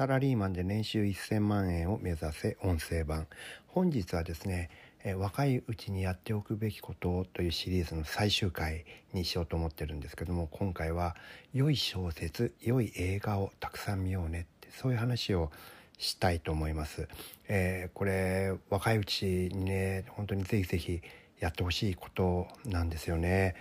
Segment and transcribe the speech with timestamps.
[0.00, 3.26] サラリーマンで年収1000万円を目指せ音声版。
[3.66, 4.70] 本日はですね
[5.04, 11.16] え若いうちにやっておくべきことというシリーズの最終回にしようと思ってるんですけども今回は
[11.52, 15.50] 良い小説良い映画をたくさん見ようねってそういう話を
[15.98, 17.06] したいと思います、
[17.48, 21.02] えー、これ若いうちにね本当にぜひぜひ
[21.40, 23.54] やってほしいことなんですよね、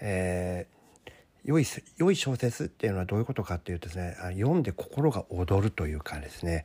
[0.00, 0.83] えー
[1.44, 1.66] 良い
[1.98, 6.64] 良い小説っていうのはどういうことかっていうとですね読んで心が躍るというかですね、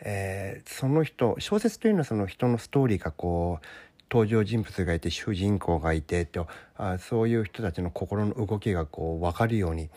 [0.00, 3.66] えー、その人小説というのはその人のストーリーがこう
[4.10, 6.46] 登場人物がいて主人公がいてと
[6.76, 9.90] あそういう人たちの心の動きがこう分かるように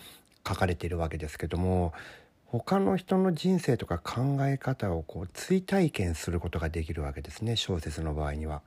[0.48, 1.94] 書かれているわけですけども
[2.46, 8.62] 他の人の人生とか考え方をこう追体験することができるわけですね小説の場合には。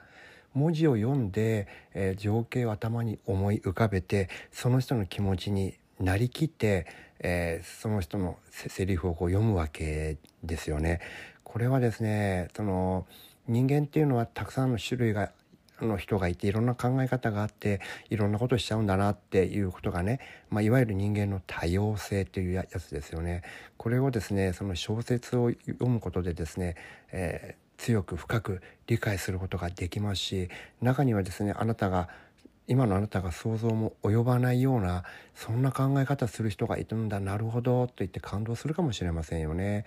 [0.55, 6.87] 文字を読んで、えー、情景を頭に思い浮かべてその人の気持ちになりきって、
[7.21, 11.01] えー、その人のセリフをこう読むわけですよね。
[11.45, 13.07] これはですねその
[13.49, 15.33] 人間っていうのはたくさんの種類が
[15.81, 23.43] の人がいていろんな考え方があっていろんなことしちゃうんだなっていうことがね、まあ、いわゆる人間の多様性というやつですよね。
[23.77, 26.77] これをですねその小説を読むことでですね、
[27.13, 30.49] えー強く深く理解することができますし
[30.83, 32.09] 中にはですねあなたが
[32.69, 35.03] 今のあなたが想像も及ばないような
[35.35, 39.87] そんな考え方する人がいるんだなるほどと言って感動するかもしれませんよね。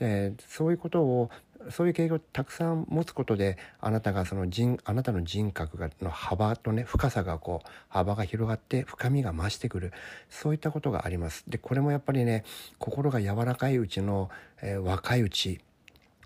[0.00, 1.30] でそういうことを
[1.70, 9.92] そういう経験をたくさん持つことであなたがその人あなたの人格がの幅とね深さがこう幅が広がって深みが増してくる
[10.28, 11.44] そういったことがあります。
[11.46, 12.42] でこれもやっぱりね
[12.78, 14.30] 心が柔らかいうちの、
[14.62, 15.60] えー、若いうち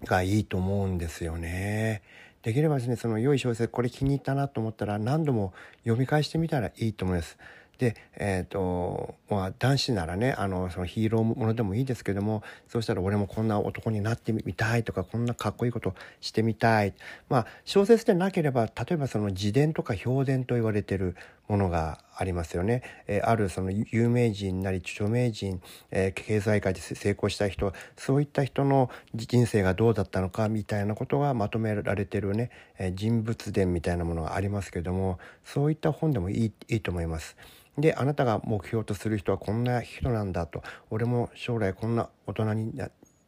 [0.04, 2.02] がいいと思うんですよね。
[2.42, 7.36] できればですねその良い小説これ気に入ったなと思ったら何度も読み返してみたらいいと思います。
[7.78, 16.92] で、えっ、ー、と、まあ、男子ならね、あの、そのヒーローものでもいいですけども、そうしたら俺もこんな男になってみたいとか、こんなかっこいいことしてみたい。
[17.28, 21.14] まあ、小説でなければ、例えばその自伝とか評伝と言われてる
[21.46, 22.82] ものがありますよね。
[23.06, 25.62] えー、あるその有名人なり著名人、
[25.92, 37.36] えー、経済界で成功した人、そういった人の人生がどうだったのかみたいなことがまとめられてるね、えー、人物伝みたいなものがありますけども、そういった本でもいいいいと思います。
[37.78, 42.72] であなたが目標とする人はこんな人なんだと俺も将来こんな大人に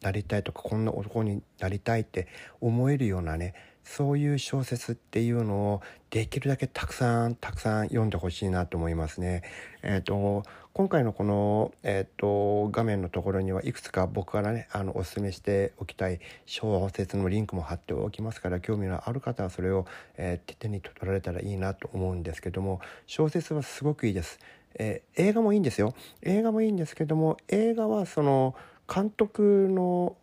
[0.00, 2.26] なりたいとかこんな男になりたいって
[2.60, 5.80] 思えるようなねそういう小説っていうのを
[6.10, 9.42] できるだけたくさんたくさん読んでほしいなと思いますね。
[9.82, 19.86] えっ、ー、と今回のこの、えーと、画面のところにはいくつか僕からねあのお勧めしておきたい小説のリンクも貼っておきますから興味のある方はそれを、
[20.16, 24.38] えー、手に取られたらいいなと思うんですけども小説はすごくいいです。
[24.76, 28.54] えー、映画もいいんですよ映画もいいんですけども映画はその
[28.92, 30.16] 監督の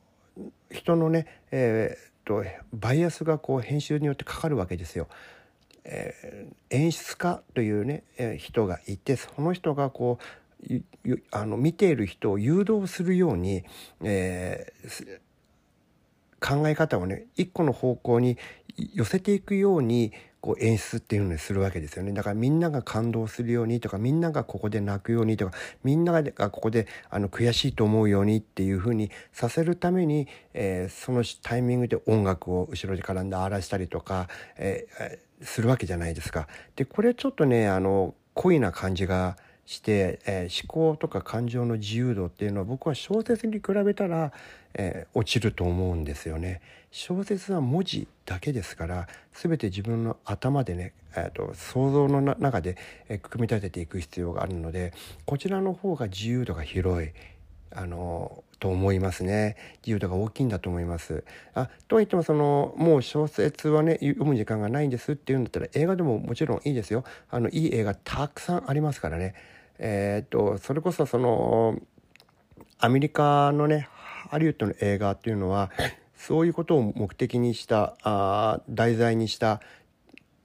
[0.72, 2.44] 人のね、えーと
[2.74, 5.08] バイアスがこう編集によってかかるわけですよ。
[5.86, 10.28] えー、演出家というね、えー、人がいてその人がこう
[11.32, 13.64] あの見ている人を誘導するように、
[14.04, 15.20] えー、
[16.40, 18.38] 考え方をね一個の方向に
[18.94, 36.48] 寄せていくようにこう演出っていうのにするわけですよねだからみんなが感動するようにとかみんながここで泣くようにとかみんながここであの悔しいと思うようにっていうふうにさせるために、えー、そのタイミングで音楽を後ろで絡んで荒らしたりとか、えー、するわけじゃないですか。
[36.76, 39.38] でこれちょっとねあの濃いな感じが
[39.68, 44.32] して、えー、思考とか感情の自由度っていうのは僕は小説に比べたら、
[44.74, 46.62] えー、落ちると思うんですよね。
[46.90, 52.78] 小説は文字だけですから全て自分の頭でね、えーと、想像の中で、
[53.10, 54.94] えー、組み立てていく必要があるので
[55.26, 57.12] こちらの方が自由度が広い。
[57.72, 59.56] あのと思いますね。
[59.82, 61.24] 自由度が大きいんだと思います。
[61.54, 67.04] あとはいってもそのもう小説はね読む時間がないんですっていうんだったら映画でももちろんいいですよ。
[67.30, 69.36] あのいい映画たくさんありますからね。
[69.80, 71.80] えっ、とそれこそその
[72.80, 73.90] アメリカのね
[74.30, 75.72] ハリウッドの映画っていうのは
[76.16, 79.62] そういうことを目的にしたあ題材にした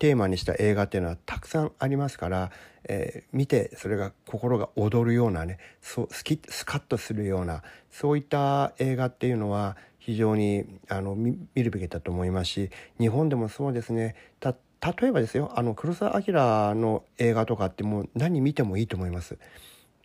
[0.03, 2.51] テーマにした映画っていうのはたくさんありますから、
[2.89, 16.35] えー、見てそれが心が躍るようなねそうスキスカッとするようなそういった映画っていうのは非常にあの見るべきだと思いますし日本でもそうですねた例えばですよあの黒澤明
[16.75, 19.39] の映画とかってもう何見てもいいと思います。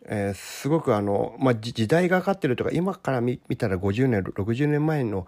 [0.09, 5.27] えー、すごくあの、まあ、時代がかかってるとか今から見たら50年60年前の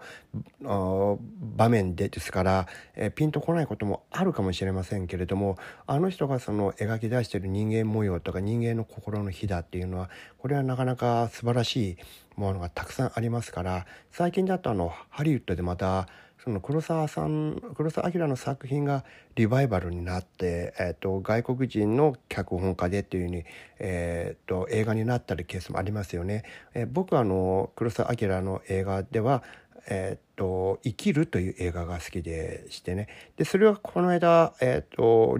[0.62, 2.66] 場面でですから、
[2.96, 11.96] えー、ピンとこないこともあるかもしれませんけれどもあの人がその描き出してる人間模様とか人間の心の火だっていうのはこれはなかなか素晴らしい
[12.36, 16.08] ものがたくさんありますから最近だとあのハリウッドでまた
[16.42, 19.04] その黒沢さん黒沢明の作品が
[19.34, 23.44] リバイバルになって、えーと、外国人の脚本家でっていうふうに、
[23.78, 26.44] えーと、映画になったりケースもありますよね。
[26.74, 29.42] えー、僕はあの黒沢明の映画では
[29.88, 35.38] えーと「生きる」という映画が好きでしてねでそれはこの間、えーと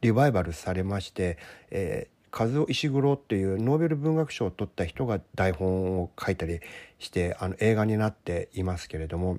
[0.00, 1.38] リバイバルされまして、
[1.70, 6.60] えー和夫石黒っていうノーベル文学賞を取った人が台本を書いたり
[6.98, 9.38] してあの映画になっていますけれども、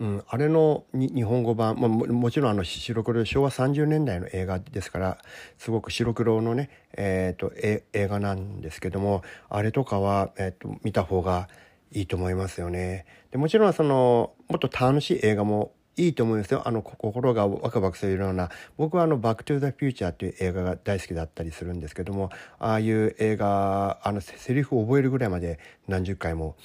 [0.00, 5.18] うん、あれの日本語版、まあ、もちろんあの白黒昭和30年代の映画ですから
[5.58, 11.48] すごく白黒のね、えーと、映画なんですけどもあれとかは、えーと見た方が
[11.92, 13.04] いいと思いますよね。
[13.30, 16.62] でもちろんそのもっと楽しい映画もいいと思うんですよ。
[16.66, 18.48] あの、心がワクワクするような。
[18.78, 25.58] 僕はあの、バックトゥーザフューチャーっていう映画が大好きだったりするんですけども、ああいう映画、あの、セリフを覚えるぐらいまで
[25.88, 26.56] 何十回も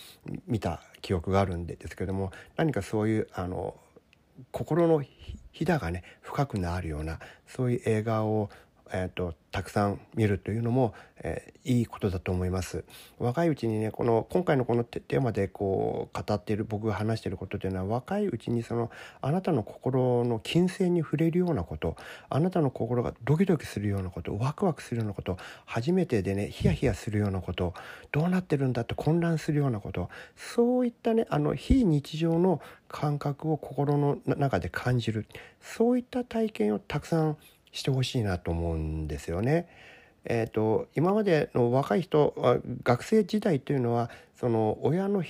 [0.47, 3.75] 見た記憶があるんですけども、何かそういう、あの、
[4.51, 5.03] 心の
[5.51, 8.49] ひだがね、深くなるような、そういう映画を
[8.91, 12.83] えーと、たくさん見るというのも、えー、いいことだと思います。
[13.17, 18.91] 若いうちにねこの今回のこのテーマでこう語っている僕が話していることというのは若いうちにその
[19.21, 21.95] あなたの心の金銭に触れるようなこと
[22.29, 27.73] あなたの心がドキドキするようなことワクワクするようなこと初めてでねヒヤヒヤするようなこと
[28.11, 35.27] どうなってるんだって混乱するようなことそういったねあの非日常の感覚を心の中で感じる
[35.59, 37.37] そういった体験をたくさん
[37.75, 39.67] してほしいなと思うんですよね。
[40.23, 42.33] えーと、今までの若い人
[42.83, 45.23] 学生時代というのはその親の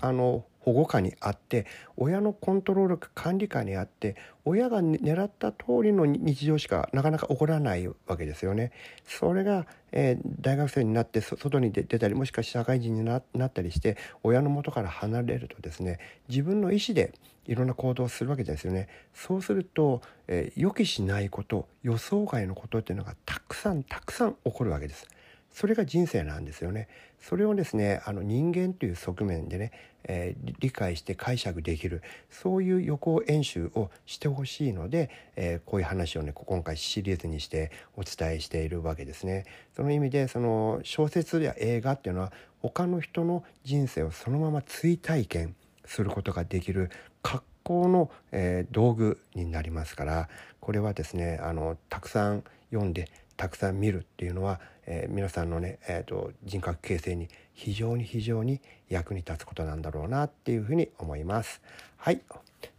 [0.00, 1.66] あの保護下にあって
[1.98, 4.16] 親のコントロール管理下にあって
[4.46, 8.72] 親が狙った通りの日常しかなかなか起こらないわけですよね。
[9.04, 13.22] それが、えー、大学生になって外に出たりもしくは社会人になっ
[13.52, 17.12] たりして親の元から離れるとですね自分の意思で
[17.46, 18.88] いろんな行動をするわけですよね。
[19.12, 25.06] そうすると、えー、予期しないこと予想外のことっていうのがたくさんたくさん起こるわけです。
[25.54, 26.88] それが人生なんですよね。
[27.20, 29.72] それをですねあの人間という側面でね、
[30.02, 39.44] えー、理解して解釈できるそういう予行演習をしてほしいので、えー、こういう話をね今回シリーズにしてお伝えしているわけですね。
[39.76, 45.54] その意味でその小説や映画っていうのは他の人の人生をそのまま追体験
[45.84, 46.90] することができる
[47.22, 50.28] 格好の、えー、道具になりますから
[50.58, 61.60] これはですねあのたくさん読んでたくさん見るっていうのは、えー、皆さんのね、えーと、人格形成に非常に非常に役に立つことなんだろうなっていうふうに思います。
[61.96, 62.20] はい。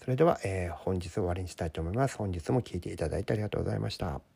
[0.03, 2.17] それでは、えー、本日終わりにしたいと思います。
[2.17, 4.34] 本日も聴いていただいてありがとうございました。